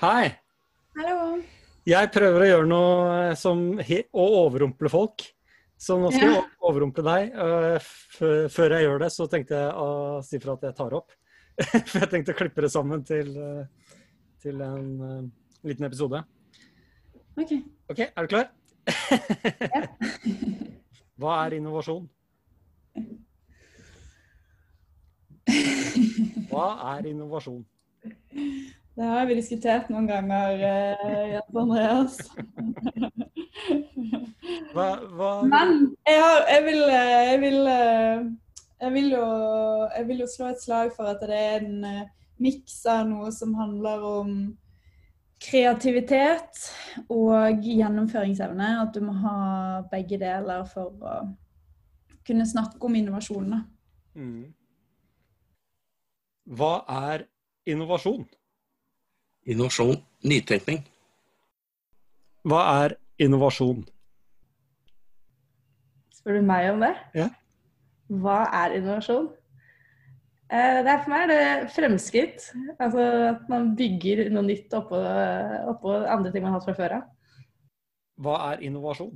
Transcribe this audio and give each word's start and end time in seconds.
Hei. 0.00 0.30
Hallo. 0.96 1.44
Jeg 1.84 2.08
prøver 2.14 2.40
å 2.40 2.46
gjøre 2.48 2.68
noe 2.70 3.34
som 3.36 3.58
å 3.76 4.22
overrumple 4.46 4.88
folk. 4.88 5.20
Så 5.76 5.98
nå 6.00 6.08
skal 6.14 6.30
jeg 6.32 6.40
overrumple 6.64 7.04
deg. 7.04 7.34
Uh, 7.36 7.76
før 8.48 8.72
jeg 8.78 8.86
gjør 8.86 8.96
det, 9.02 9.10
så 9.12 9.26
tenkte 9.28 9.58
jeg 9.58 9.74
å 9.76 10.24
si 10.24 10.40
fra 10.40 10.56
at 10.56 10.64
jeg 10.70 10.76
tar 10.78 10.96
opp. 10.96 11.12
For 11.90 11.98
jeg 11.98 12.08
tenkte 12.14 12.32
å 12.32 12.38
klippe 12.38 12.64
det 12.64 12.70
sammen 12.72 13.04
til, 13.04 13.28
uh, 13.36 13.68
til 14.40 14.56
en 14.64 15.28
liten 15.68 15.84
episode. 15.90 16.24
OK. 17.36 17.60
OK, 17.92 18.00
er 18.00 18.24
du 18.24 18.28
klar? 18.32 18.48
Hva 21.20 21.44
er 21.44 21.60
innovasjon? 21.60 22.08
Hva 26.48 26.96
er 26.96 27.12
innovasjon? 27.12 27.60
Det 29.00 29.06
har 29.08 29.22
vi 29.30 29.34
diskutert 29.38 29.86
noen 29.88 30.04
ganger, 30.10 30.58
eh, 30.60 31.30
Jens 31.32 31.54
Andreas. 31.56 32.18
Hva, 34.74 34.88
hva 35.16 35.28
Men 35.48 35.70
jeg, 36.04 36.20
har, 36.20 36.44
jeg, 36.50 36.64
vil, 36.66 36.82
eh, 36.84 37.30
jeg, 37.30 37.38
vil, 37.40 37.68
eh, 37.72 38.20
jeg, 38.82 38.90
vil 38.92 39.08
jo, 39.14 39.24
jeg 39.94 40.04
vil 40.10 40.20
jo 40.20 40.26
slå 40.28 40.50
et 40.50 40.60
slag 40.60 40.92
for 40.96 41.04
at 41.08 41.20
det 41.24 41.38
er 41.38 41.64
en 41.64 41.84
miks 42.44 42.86
av 42.92 43.08
noe 43.08 43.32
som 43.32 43.54
handler 43.56 44.04
om 44.04 44.52
kreativitet 45.40 46.68
og 47.08 47.64
gjennomføringsevne. 47.64 48.82
At 48.82 48.92
du 48.92 49.00
må 49.06 49.14
ha 49.22 49.80
begge 49.94 50.18
deler 50.20 50.68
for 50.68 50.92
å 51.00 51.24
kunne 52.28 52.44
snakke 52.48 52.84
om 52.84 52.94
innovasjonene. 53.00 53.64
Mm. 54.12 54.52
Hva 56.52 56.84
er 57.08 57.24
innovasjon? 57.64 58.28
Innovasjon, 59.48 59.96
nytenkning. 60.28 60.82
Hva 62.44 62.60
er 62.84 62.94
innovasjon? 63.20 63.82
Spør 66.16 66.36
du 66.40 66.44
meg 66.48 66.68
om 66.74 66.82
det? 66.84 66.92
Ja. 67.16 67.28
Hva 68.20 68.42
er 68.60 68.74
innovasjon? 68.76 69.30
Eh, 70.50 70.80
det 70.84 70.92
er 70.92 71.02
for 71.04 71.12
meg 71.14 71.30
det 71.30 71.40
fremskritt. 71.76 72.50
Altså 72.82 73.06
at 73.30 73.48
man 73.52 73.72
bygger 73.78 74.26
noe 74.34 74.44
nytt 74.48 74.72
oppå, 74.76 75.00
oppå 75.72 75.94
andre 76.04 76.32
ting 76.34 76.44
man 76.44 76.52
har 76.52 76.60
hatt 76.60 76.68
fra 76.68 76.76
før 76.76 76.96
av. 76.98 77.08
Hva 78.20 78.36
er 78.50 78.64
innovasjon? 78.68 79.14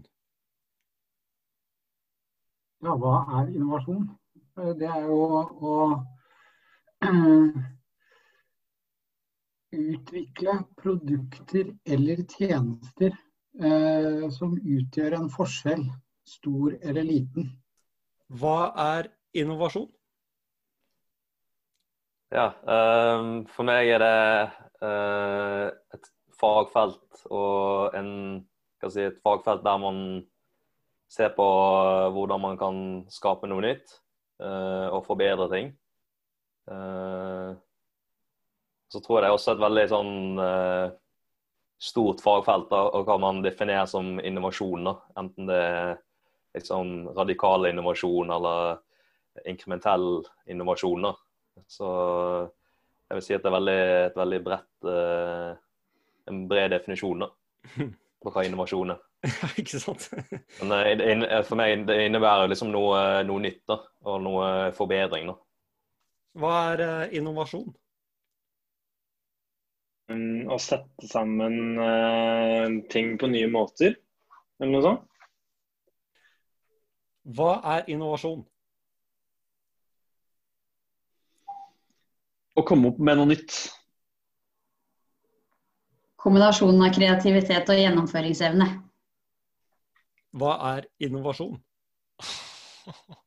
Ja, 2.84 2.94
hva 3.00 3.14
er 3.40 3.52
innovasjon? 3.52 4.08
Eh, 4.60 4.72
Det 4.80 4.88
er 4.88 5.04
jo 5.08 5.20
å 5.60 5.76
eh, 7.04 7.62
utvikle 9.74 10.58
produkter 10.80 11.72
eller 11.84 12.22
tjenester 12.30 13.12
eh, 13.60 14.24
som 14.34 14.54
utgjør 14.58 15.18
en 15.18 15.28
forskjell, 15.32 15.84
stor 16.24 16.76
eller 16.80 17.04
liten. 17.04 17.50
Hva 18.32 18.72
er 18.80 19.10
innovasjon? 19.36 19.90
Ja, 22.34 22.48
um, 22.66 23.44
for 23.46 23.68
meg 23.68 23.92
er 23.94 24.02
det 24.02 24.14
uh, 24.82 25.68
et 25.94 26.08
fagfelt 26.40 27.26
og 27.30 27.94
en, 27.94 28.10
si, 28.88 29.04
et 29.04 29.20
fagfelt 29.22 29.62
der 29.62 29.78
man 29.78 30.00
ser 31.12 31.30
på 31.36 31.46
hvordan 32.16 32.42
man 32.42 32.58
kan 32.58 32.80
skape 33.12 33.46
noe 33.46 33.62
nytt 33.62 34.00
uh, 34.42 34.90
og 34.96 35.04
forbedre 35.06 35.46
ting. 35.52 35.74
Eh, 36.64 37.50
så 38.92 39.00
tror 39.00 39.18
jeg 39.18 39.24
det 39.24 39.30
er 39.30 39.36
også 39.38 39.54
et 39.54 39.62
veldig 39.64 39.84
sånn 39.90 40.14
eh, 40.44 40.86
stort 41.84 42.22
fagfelt 42.24 42.70
da, 42.70 42.82
og 42.94 43.06
hva 43.08 43.18
man 43.20 43.42
definerer 43.44 43.88
som 43.90 44.16
innovasjon. 44.20 44.88
Da. 44.88 44.96
Enten 45.20 45.50
det 45.50 45.60
er 45.60 45.94
liksom 46.54 47.10
radikal 47.16 47.66
innovasjon 47.68 48.30
eller 48.34 48.78
inkrementell 49.50 50.24
innovasjon. 50.50 51.08
Da. 51.08 51.14
Så 51.68 51.88
jeg 53.08 53.18
vil 53.18 53.26
si 53.26 53.36
at 53.36 53.44
det 53.44 53.50
er 53.50 53.58
veldig, 53.58 53.80
et 54.08 54.18
veldig 54.18 54.40
bredt 54.46 54.88
eh, 54.90 55.50
en 56.30 56.44
bred 56.48 56.72
definisjon 56.72 57.26
da, 57.26 57.30
på 58.22 58.32
hva 58.32 58.46
innovasjon 58.46 58.94
er. 58.96 59.02
Ja, 59.24 59.48
ikke 59.56 59.78
sant? 59.80 60.10
Men 60.60 61.00
eh, 61.00 61.38
for 61.48 61.56
meg 61.56 61.86
det 61.88 61.94
innebærer 62.04 62.50
liksom 62.50 62.68
noe, 62.74 63.22
noe 63.24 63.40
nytt 63.40 63.62
da, 63.70 63.78
og 64.04 64.18
noe 64.20 64.48
forbedring. 64.76 65.30
da. 65.32 65.36
Hva 66.40 66.52
er 66.74 66.82
eh, 66.84 67.14
innovasjon? 67.20 67.70
Mm, 70.14 70.46
Å 70.52 70.58
sette 70.62 71.08
sammen 71.10 71.78
uh, 71.80 72.66
ting 72.92 73.16
på 73.18 73.30
nye 73.30 73.48
måter, 73.50 73.96
eller 74.60 74.72
noe 74.72 74.84
sånt. 74.84 75.06
Hva 77.34 77.54
er 77.74 77.88
innovasjon? 77.90 78.42
Å 82.54 82.62
komme 82.68 82.92
opp 82.92 83.00
med 83.02 83.18
noe 83.18 83.30
nytt. 83.32 83.56
Kombinasjonen 86.20 86.84
av 86.86 86.94
kreativitet 86.94 87.72
og 87.72 87.80
gjennomføringsevne. 87.80 88.68
Hva 90.38 90.54
er 90.74 90.86
innovasjon? 91.08 91.58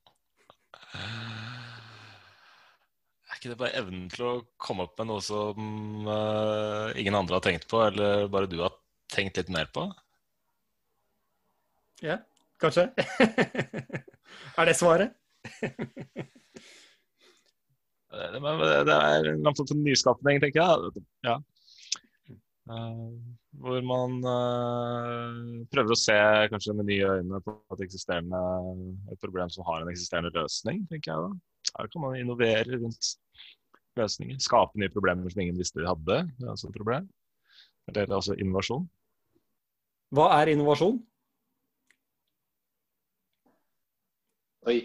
Er 3.37 3.41
ikke 3.43 3.51
det 3.51 3.59
bare 3.59 3.77
evnen 3.77 4.05
til 4.09 4.23
å 4.25 4.29
komme 4.57 4.87
opp 4.87 4.95
med 4.97 5.11
noe 5.11 5.21
som 5.21 6.07
uh, 6.09 6.89
ingen 6.97 7.13
andre 7.13 7.37
har 7.37 7.43
tenkt 7.45 7.67
på, 7.69 7.83
eller 7.85 8.25
bare 8.33 8.49
du 8.49 8.55
har 8.63 8.73
tenkt 9.13 9.37
litt 9.37 9.51
mer 9.53 9.69
på? 9.69 9.83
Ja, 12.01 12.17
kanskje? 12.57 12.87
er 14.57 14.65
det 14.65 14.73
svaret? 14.79 15.13
Eh, 18.17 18.39
Men 18.41 18.61
det 18.87 18.95
er 18.95 19.29
en 19.29 19.43
annen 19.43 19.57
form 19.57 19.69
for 19.69 19.77
nyskapning, 19.83 20.41
tenker 20.41 20.63
jeg. 20.63 21.03
Ja. 21.27 21.35
Eh, 22.73 23.03
hvor 23.61 23.85
man 23.85 24.17
eh, 24.33 25.67
prøver 25.73 25.93
å 25.93 25.99
se 25.99 26.17
kanskje 26.53 26.75
med 26.79 26.89
nye 26.89 27.11
øyne 27.19 27.41
på 27.45 27.59
et 27.75 27.85
eksisterende 27.85 28.41
et 29.13 29.21
problem 29.21 29.53
som 29.53 29.67
har 29.67 29.83
en 29.83 29.93
eksisterende 29.93 30.33
løsning, 30.35 30.87
tenker 30.89 31.13
jeg 31.13 31.27
da. 31.27 31.56
Her 31.75 31.89
kan 31.91 32.03
man 32.03 32.17
innovere 32.19 32.79
rundt 32.79 33.13
løsninger. 33.97 34.39
Skape 34.41 34.79
nye 34.79 34.93
problemer 34.93 35.29
som 35.31 35.41
ingen 35.43 35.59
visste 35.59 35.81
de 35.81 35.89
hadde. 35.89 36.19
Det 36.37 36.45
er 36.45 36.53
altså 36.53 36.69
et 36.69 36.77
problem. 36.77 37.09
Det 37.87 38.03
er 38.03 38.13
altså 38.13 38.35
innovasjon. 38.35 38.87
Hva 40.15 40.27
er 40.39 40.53
innovasjon? 40.53 40.99
Oi. 44.67 44.79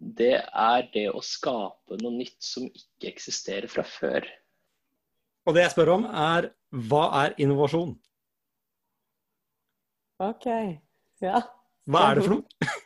Det 0.00 0.34
er 0.40 0.86
det 0.94 1.06
å 1.12 1.22
skape 1.22 1.98
noe 2.00 2.14
nytt 2.16 2.38
som 2.42 2.66
ikke 2.66 3.10
eksisterer 3.12 3.70
fra 3.70 3.84
før. 3.86 4.26
Og 5.46 5.56
det 5.56 5.64
jeg 5.66 5.74
spør 5.74 5.94
om, 5.96 6.06
er 6.06 6.50
hva 6.90 7.04
er 7.22 7.34
innovasjon? 7.42 7.94
OK. 10.20 10.46
Ja. 11.24 11.42
Hva 11.90 12.06
er 12.10 12.18
det 12.18 12.26
for 12.26 12.38
noe? 12.38 12.70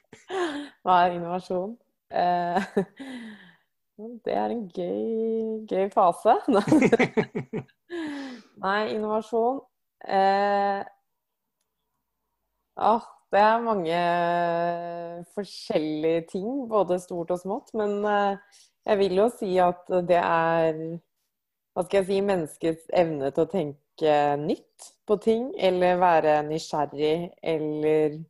Hva 0.84 0.98
er 1.06 1.14
innovasjon? 1.16 1.70
Eh, 2.12 2.64
det 4.26 4.34
er 4.36 4.52
en 4.52 4.66
gøy, 4.68 5.62
gøy 5.70 5.86
fase. 5.94 6.34
Nei, 8.64 8.82
innovasjon 8.92 9.62
eh, 10.04 10.84
Det 13.32 13.40
er 13.40 13.64
mange 13.64 14.02
forskjellige 15.32 16.26
ting, 16.34 16.52
både 16.68 17.00
stort 17.00 17.32
og 17.32 17.40
smått. 17.40 17.72
Men 17.80 18.04
eh, 18.04 18.60
jeg 18.84 19.00
vil 19.00 19.16
jo 19.22 19.30
si 19.32 19.56
at 19.56 19.88
det 19.88 20.20
er 20.20 20.84
hva 21.74 21.82
skal 21.82 22.02
jeg 22.02 22.10
si, 22.12 22.22
menneskets 22.28 22.92
evne 22.94 23.32
til 23.32 23.48
å 23.48 23.50
tenke 23.50 24.20
nytt 24.44 24.92
på 25.08 25.16
ting, 25.24 25.48
eller 25.56 25.96
være 25.98 26.36
nysgjerrig, 26.46 27.32
eller 27.42 28.20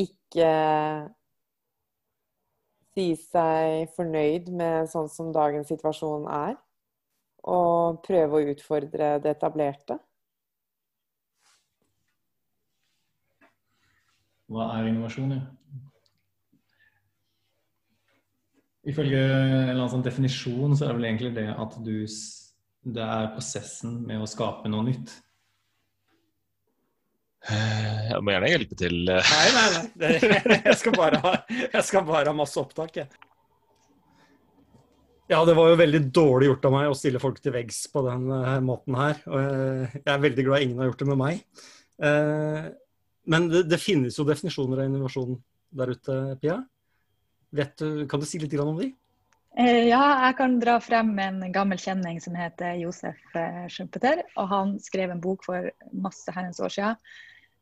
ikke 0.00 0.48
si 2.94 3.12
seg 3.18 3.90
fornøyd 3.96 4.50
med 4.54 4.90
sånn 4.90 5.08
som 5.12 5.30
dagens 5.34 5.70
situasjon 5.70 6.26
er, 6.30 6.56
og 7.48 8.02
prøve 8.04 8.38
å 8.38 8.52
utfordre 8.52 9.14
det 9.22 9.34
etablerte. 9.36 9.96
Hva 14.50 14.66
er 14.74 14.90
innovasjon, 14.90 15.36
ja? 15.38 15.46
Ifølge 18.90 19.18
en 19.20 19.52
eller 19.52 19.76
annen 19.76 19.92
sånn 19.92 20.04
definisjon 20.04 20.72
så 20.74 20.86
er 20.86 20.90
det 20.90 20.98
vel 20.98 21.08
egentlig 21.10 21.34
det 21.36 21.48
at 21.52 21.74
du 21.84 21.96
Det 22.80 23.04
er 23.04 23.26
prosessen 23.34 23.98
med 24.08 24.22
å 24.24 24.26
skape 24.26 24.70
noe 24.72 24.86
nytt. 24.86 25.10
Eh, 27.48 28.10
Jeg 28.10 28.20
må 28.20 28.34
gjerne 28.34 28.52
hjelpe 28.52 28.76
til. 28.76 29.00
eh. 29.08 29.32
Nei, 29.32 29.48
nei, 29.56 29.66
nei. 29.72 30.12
Jeg, 30.66 30.76
skal 30.80 30.96
bare 30.96 31.20
ha, 31.24 31.34
skal 31.86 32.04
bare 32.08 32.28
ha 32.28 32.36
masse 32.36 32.60
opptak, 32.60 33.00
jeg. 33.00 33.08
Ja, 35.30 35.44
det 35.46 35.54
var 35.54 35.68
jo 35.70 35.78
veldig 35.78 36.00
dårlig 36.10 36.48
gjort 36.48 36.64
av 36.66 36.72
meg 36.74 36.88
å 36.90 36.96
stille 36.98 37.20
folk 37.22 37.38
til 37.38 37.54
veggs 37.54 37.84
på 37.92 38.02
den 38.02 38.24
uh, 38.34 38.56
måten 38.66 38.96
her. 38.98 39.20
Og 39.30 39.38
eh, 39.38 39.92
jeg 40.00 40.10
er 40.10 40.24
veldig 40.24 40.46
glad 40.48 40.64
ingen 40.64 40.82
har 40.82 40.90
gjort 40.90 41.04
det 41.04 41.08
med 41.12 41.20
meg. 41.20 41.44
Uh, 42.02 42.66
men 43.30 43.46
det, 43.52 43.60
det 43.70 43.78
finnes 43.78 44.18
jo 44.18 44.26
definisjoner 44.26 44.82
av 44.82 44.90
innovasjon 44.90 45.38
der 45.78 45.92
ute, 45.94 46.16
Pia. 46.42 46.58
Du, 47.54 48.08
kan 48.10 48.22
du 48.22 48.26
si 48.26 48.42
litt 48.42 48.58
om 48.58 48.74
de? 48.80 48.90
Eh, 49.58 49.88
Ja, 49.88 50.02
jeg 50.28 50.36
kan 50.38 50.58
dra 50.62 50.76
frem 50.82 51.16
en 51.18 51.40
gammel 51.52 51.80
kjenning 51.80 52.20
som 52.22 52.36
heter 52.38 52.78
Josef 52.78 53.18
eh, 53.34 53.66
Schumpeter. 53.72 54.22
Og 54.38 54.46
han 54.52 54.76
skrev 54.82 55.10
en 55.10 55.22
bok 55.22 55.42
for 55.46 55.72
masse 55.90 56.30
herrens 56.34 56.60
år 56.62 56.70
siden, 56.70 57.00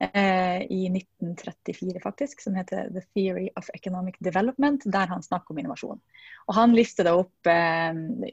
eh, 0.04 0.66
i 0.68 0.82
1934 0.92 2.02
faktisk, 2.04 2.44
som 2.44 2.58
heter 2.60 2.90
'The 2.92 3.04
Theory 3.16 3.48
of 3.56 3.70
Economic 3.74 4.16
Development', 4.20 4.84
der 4.84 5.06
han 5.06 5.22
snakker 5.22 5.54
om 5.54 5.58
innovasjon. 5.58 6.00
Og 6.48 6.54
Han 6.54 6.74
lister 6.74 7.08
opp 7.12 7.46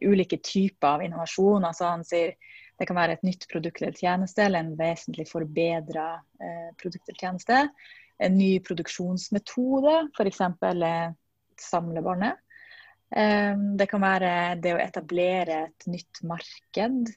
ulike 0.03 0.37
typer 0.43 0.87
av 0.87 1.01
innovasjon. 1.01 1.65
altså 1.65 1.85
Han 1.85 2.03
sier 2.03 2.35
det 2.77 2.87
kan 2.87 2.95
være 2.95 3.13
et 3.13 3.23
nytt 3.23 3.47
produkt 3.47 3.81
eller 3.81 3.93
tjeneste, 3.93 4.43
eller 4.43 4.59
en 4.59 4.75
vesentlig 4.75 5.29
forbedra 5.31 6.19
produkt 6.77 7.07
eller 7.07 7.19
tjeneste. 7.19 7.69
En 8.19 8.37
ny 8.37 8.59
produksjonsmetode, 8.59 10.09
f.eks. 10.11 10.41
Samlebåndet. 11.55 12.35
Eh, 13.11 13.57
Det 13.77 13.87
kan 13.89 14.01
være 14.01 14.55
det 14.61 14.73
å 14.75 14.81
etablere 14.81 15.65
et 15.67 15.87
nytt 15.87 16.23
marked. 16.23 17.11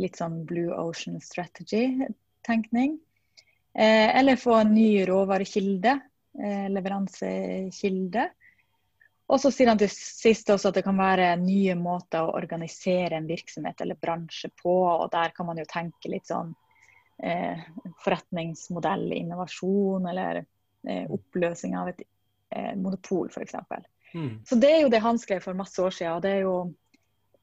Litt 0.00 0.16
sånn 0.16 0.44
Blue 0.48 0.72
Ocean 0.74 1.20
Strategy-tenkning. 1.20 2.98
Eh, 3.74 4.16
Eller 4.18 4.36
få 4.36 4.54
en 4.60 4.74
ny 4.74 5.04
råvarekilde. 5.06 6.00
eh, 6.38 6.68
Leveransekilde. 6.70 8.30
Og 9.30 9.38
så 9.40 9.50
sier 9.50 9.68
han 9.68 9.78
til 9.78 9.88
sist 9.90 10.48
også 10.50 10.68
at 10.70 10.74
det 10.74 10.84
kan 10.84 10.96
være 10.98 11.36
nye 11.38 11.74
måter 11.78 12.22
å 12.22 12.34
organisere 12.34 13.16
en 13.16 13.26
virksomhet 13.26 13.80
eller 13.80 13.94
bransje 13.94 14.50
på. 14.62 14.72
Og 14.90 15.10
der 15.10 15.30
kan 15.30 15.46
man 15.46 15.58
jo 15.58 15.64
tenke 15.70 16.10
litt 16.10 16.26
sånn 16.26 16.54
eh, 17.22 17.58
forretningsmodell, 18.04 19.12
innovasjon 19.12 20.08
eller 20.10 20.42
eh, 20.86 21.06
oppløsning 21.10 21.76
av 21.78 21.92
et 21.92 22.02
eh, 22.50 22.74
monopol, 22.74 23.28
f.eks. 23.30 23.54
Mm. 24.14 24.40
Så 24.46 24.58
det 24.60 24.70
er 24.74 24.84
jo 24.84 24.92
det 24.92 25.02
han 25.04 25.18
skrev 25.20 25.42
for 25.44 25.58
masse 25.58 25.82
år 25.82 25.94
siden. 25.94 26.18
Og 26.18 26.22
det 26.24 26.36
er 26.36 26.44
jo 26.44 26.54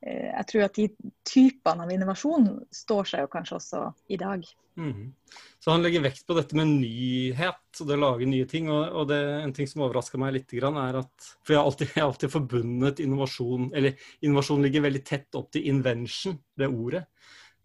eh, 0.01 0.29
Jeg 0.29 0.47
tror 0.51 0.65
at 0.67 0.79
de 0.79 0.87
typene 1.27 1.85
av 1.85 1.91
innovasjon 1.93 2.49
står 2.73 3.11
seg 3.11 3.25
jo 3.25 3.33
kanskje 3.33 3.59
også 3.59 3.83
i 4.13 4.19
dag. 4.21 4.47
Mm. 4.77 5.13
Så 5.59 5.71
han 5.73 5.81
legger 5.81 6.03
vekt 6.05 6.27
på 6.27 6.35
dette 6.37 6.55
med 6.57 6.69
nyhet 6.69 7.81
og 7.81 7.89
det 7.89 7.95
å 7.97 8.01
lage 8.01 8.29
nye 8.29 8.45
ting. 8.49 8.69
Og, 8.69 9.07
det, 9.09 9.17
en 9.41 9.55
ting 9.55 9.69
som 9.69 9.83
overrasker 9.87 10.21
meg 10.21 10.35
litt, 10.35 10.53
er 10.53 11.01
at 11.01 11.31
For 11.41 11.55
jeg 11.55 11.61
har 11.61 11.71
alltid, 11.71 11.89
jeg 11.95 12.03
har 12.03 12.11
alltid 12.11 12.33
forbundet 12.33 13.01
innovasjon 13.03 13.71
Eller 13.73 13.97
innovasjon 14.21 14.63
ligger 14.65 14.85
veldig 14.85 15.03
tett 15.07 15.39
opp 15.39 15.51
til 15.55 15.67
invention, 15.71 16.37
det 16.57 16.69
ordet. 16.69 17.07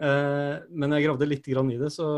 Eh, 0.03 0.57
men 0.73 0.97
jeg 0.97 1.07
gravde 1.07 1.29
litt 1.29 1.49
i 1.53 1.55
det, 1.79 1.93
så, 1.95 2.09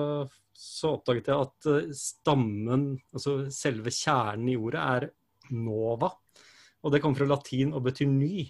så 0.54 0.94
oppdaget 0.96 1.32
jeg 1.32 1.48
at 1.48 1.70
eh, 1.72 1.90
stammen, 1.98 2.92
altså 3.12 3.36
selve 3.52 3.92
kjernen 3.92 4.52
i 4.52 4.56
ordet, 4.56 4.84
er 4.84 5.10
nova. 5.52 6.12
Og 6.84 6.92
det 6.92 7.00
kommer 7.02 7.22
fra 7.22 7.30
latin 7.32 7.72
og 7.74 7.86
betyr 7.86 8.08
ny. 8.10 8.44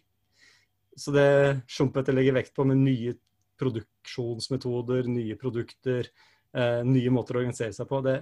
Så 0.98 1.14
det 1.14 1.28
Schumpeter 1.70 2.14
legger 2.14 2.36
vekt 2.36 2.54
på 2.54 2.66
med 2.66 2.82
nye 2.82 3.14
produksjonsmetoder, 3.58 5.06
nye 5.10 5.36
produkter, 5.38 6.08
eh, 6.54 6.80
nye 6.86 7.12
måter 7.14 7.36
å 7.38 7.42
organisere 7.42 7.74
seg 7.74 7.88
på, 7.90 8.00
det, 8.06 8.16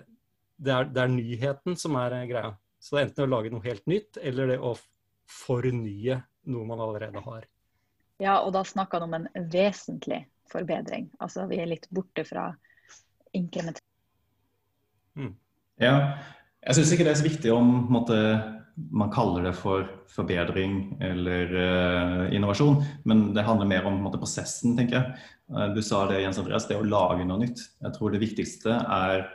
det, 0.56 0.72
er, 0.74 0.90
det 0.92 1.04
er 1.04 1.14
nyheten 1.14 1.78
som 1.80 1.96
er 2.00 2.18
eh, 2.18 2.26
greia. 2.28 2.52
Så 2.82 2.96
det 2.96 3.00
er 3.00 3.08
enten 3.08 3.24
å 3.24 3.30
lage 3.30 3.52
noe 3.52 3.64
helt 3.64 3.88
nytt, 3.88 4.20
eller 4.20 4.52
det 4.52 4.58
å 4.60 4.74
fornye 5.32 6.18
noe 6.52 6.68
man 6.68 6.82
allerede 6.82 7.22
har. 7.24 7.46
Ja, 8.22 8.40
og 8.42 8.52
da 8.54 8.64
snakker 8.66 9.00
han 9.00 9.08
om 9.08 9.16
en 9.20 9.48
vesentlig 9.50 10.24
forbedring. 10.52 11.08
Altså 11.22 11.46
vi 11.50 11.60
er 11.62 11.70
litt 11.70 11.88
borte 11.94 12.24
fra 12.28 12.50
inkrement. 13.36 13.80
Ja, 15.80 15.94
jeg 16.62 16.76
syns 16.78 16.92
ikke 16.94 17.06
det 17.06 17.14
er 17.14 17.20
så 17.20 17.26
viktig 17.26 17.52
om 17.54 17.70
på 17.72 17.90
en 17.90 17.96
måte, 17.96 18.18
man 18.74 19.10
kaller 19.12 19.44
det 19.48 19.52
for 19.58 19.84
forbedring 20.12 20.96
eller 21.04 21.52
uh, 21.52 22.34
innovasjon, 22.34 22.80
men 23.04 23.34
det 23.36 23.44
handler 23.44 23.68
mer 23.68 23.86
om 23.88 24.00
måte, 24.04 24.20
prosessen, 24.20 24.76
tenker 24.78 24.98
jeg. 24.98 25.28
Uh, 25.52 25.68
du 25.76 25.82
sa 25.84 26.06
det, 26.08 26.22
Jens 26.22 26.40
Andreas, 26.40 26.66
det 26.68 26.78
å 26.80 26.86
lage 26.86 27.26
noe 27.28 27.42
nytt. 27.44 27.60
Jeg 27.84 27.96
tror 27.96 28.14
det 28.14 28.22
viktigste 28.22 28.78
er 28.80 29.26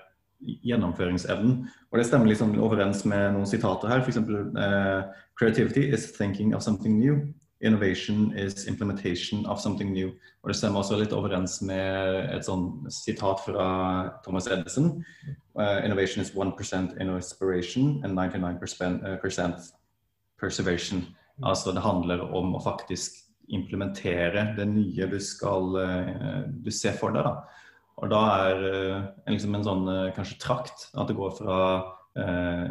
gjennomføringsevnen. 0.66 1.60
Og 1.90 2.00
det 2.00 2.06
stemmer 2.10 2.30
liksom 2.30 2.56
overens 2.62 3.04
med 3.10 3.34
noen 3.36 3.50
sitater 3.50 3.90
her. 3.92 4.04
F.eks. 4.04 4.20
Uh, 4.22 5.06
creativity 5.40 5.88
is 5.94 6.12
thinking 6.18 6.54
of 6.56 6.66
something 6.66 6.98
new. 7.00 7.22
Innovation 7.62 8.38
is 8.38 8.68
implementation 8.68 9.46
of 9.46 9.60
something 9.60 9.92
new. 9.92 10.12
Og 10.44 10.52
det 10.52 10.56
stemmer 10.60 10.84
også 10.84 11.00
litt 11.00 11.14
overens 11.16 11.58
med 11.66 12.30
et 12.30 12.46
sånn 12.46 12.86
sitat 12.94 13.42
fra 13.46 13.68
Thomas 14.26 14.46
Edison. 14.48 15.04
Uh, 15.58 15.82
innovation 15.84 16.22
is 16.22 16.32
1% 16.32 17.00
inspiration 17.02 18.04
and 18.04 18.14
99% 18.14 19.02
uh, 19.02 19.18
perseveration. 20.38 21.08
Altså 21.44 21.74
det 21.74 21.82
handler 21.82 22.22
om 22.30 22.54
å 22.58 22.62
faktisk 22.62 23.24
implementere 23.50 24.52
det 24.58 24.68
nye 24.70 25.08
du 25.10 25.18
skal 25.24 25.78
uh, 25.82 26.44
du 26.48 26.70
ser 26.70 26.94
for 27.00 27.16
deg. 27.16 27.26
da. 27.26 27.66
Og 27.98 28.12
da 28.14 28.24
er 28.46 28.60
uh, 28.62 29.06
liksom 29.32 29.58
en 29.58 29.66
sånn 29.66 29.88
uh, 29.90 30.10
kanskje 30.14 30.38
trakt 30.42 30.90
at 30.94 31.10
det 31.10 31.18
går 31.18 31.34
fra 31.40 31.58
uh, 32.22 32.66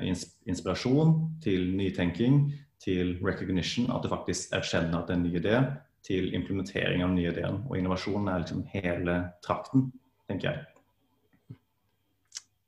inspirasjon 0.46 1.16
til 1.42 1.72
nytenking 1.74 2.44
til 2.82 3.16
recognition, 3.24 3.90
at 3.90 4.04
du 4.04 4.10
faktisk 4.12 4.54
erkjenner 4.56 5.00
at 5.00 5.08
det 5.08 5.16
er 5.16 5.20
en 5.20 5.26
ny 5.26 5.34
idé, 5.40 5.60
til 6.06 6.34
implementering 6.38 7.02
av 7.02 7.10
den 7.10 7.18
nye 7.18 7.32
ideen. 7.32 7.62
Og 7.66 7.80
innovasjon 7.80 8.28
er 8.30 8.44
liksom 8.44 8.62
hele 8.70 9.16
trakten, 9.42 9.88
tenker 10.30 10.52
jeg. 10.52 11.56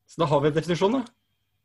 Så 0.09 0.25
da 0.25 0.27
har 0.31 0.43
vi 0.43 0.51
en 0.51 0.57
definisjon, 0.57 0.99
da. 0.99 1.05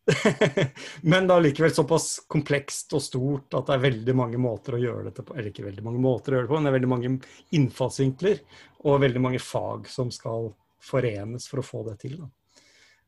Men 1.09 1.29
det 1.29 1.35
er 1.35 1.45
likevel 1.45 1.73
såpass 1.73 2.07
komplekst 2.29 2.91
og 2.93 3.01
stort 3.01 3.55
at 3.55 3.69
det 3.69 3.77
er 3.77 3.85
veldig 3.85 4.15
mange 4.19 4.41
måter 4.41 4.75
å 4.75 4.81
gjøre 4.81 5.07
dette 5.07 5.25
på. 5.25 5.33
Eller 5.33 5.49
ikke 5.49 5.65
veldig 5.65 5.85
mange 5.85 6.03
måter 6.03 6.33
å 6.33 6.37
gjøre 6.37 6.47
det 6.47 6.51
på, 6.51 6.59
men 6.59 6.67
det 6.67 6.73
er 6.73 6.77
veldig 6.77 6.91
mange 6.91 7.11
innfallsvinkler 7.57 8.41
og 8.83 9.03
veldig 9.05 9.21
mange 9.23 9.41
fag 9.41 9.87
som 9.89 10.11
skal 10.13 10.51
forenes 10.83 11.47
for 11.49 11.63
å 11.63 11.65
få 11.65 11.85
det 11.87 11.95
til. 12.03 12.17
Da. 12.19 12.27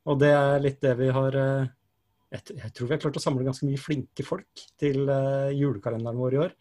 Og 0.07 0.21
det 0.21 0.31
er 0.31 0.63
litt 0.63 0.79
det 0.85 0.93
vi 1.01 1.11
har 1.13 1.35
eh, 1.41 1.67
jeg, 2.35 2.57
jeg 2.59 2.73
tror 2.75 2.89
vi 2.89 2.95
har 2.95 3.01
klart 3.03 3.17
å 3.19 3.23
samle 3.23 3.47
ganske 3.47 3.67
mye 3.67 3.81
flinke 3.81 4.25
folk 4.27 4.65
til 4.81 5.07
uh, 5.09 5.49
julekalenderen 5.55 6.19
vår 6.19 6.35
i 6.35 6.43
år. 6.45 6.53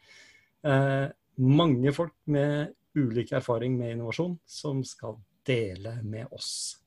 Uh, 0.64 1.06
mange 1.42 1.92
folk 1.94 2.14
med 2.30 2.72
ulik 2.94 3.34
erfaring 3.34 3.76
med 3.78 3.96
innovasjon 3.96 4.38
som 4.46 4.84
skal 4.86 5.18
dele 5.46 5.98
med 6.06 6.30
oss. 6.32 6.78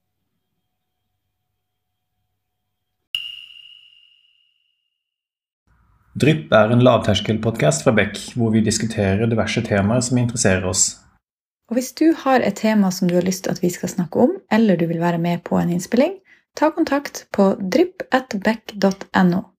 Drypp 6.18 6.54
er 6.56 6.72
en 6.74 6.82
lavterskelpodkast 6.82 7.84
fra 7.86 7.92
Beck, 7.94 8.16
hvor 8.34 8.50
vi 8.56 8.64
diskuterer 8.66 9.30
diverse 9.30 9.62
temaer 9.62 10.02
som 10.02 10.18
interesserer 10.18 10.66
oss. 10.66 10.96
Og 11.70 11.78
hvis 11.78 11.92
du 12.00 12.08
har 12.24 12.42
et 12.42 12.58
tema 12.58 12.90
som 12.96 13.10
du 13.10 13.14
har 13.20 13.28
lyst 13.28 13.44
til 13.46 13.54
at 13.54 13.62
vi 13.62 13.70
skal 13.70 13.92
snakke 13.92 14.24
om, 14.24 14.34
eller 14.50 14.80
du 14.80 14.88
vil 14.90 15.04
være 15.04 15.20
med 15.22 15.44
på 15.46 15.60
en 15.60 15.76
innspilling, 15.76 16.16
ta 16.58 16.72
kontakt 16.72 17.28
på 17.32 17.56
drypp.beck.no. 17.60 19.57